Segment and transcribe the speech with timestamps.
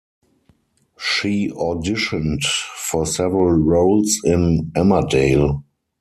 [0.97, 5.61] She auditioned for several roles in "Emmerdale".